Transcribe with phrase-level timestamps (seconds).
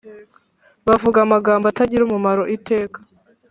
[0.87, 2.99] Bavuga amagambo atagira umumaro iteka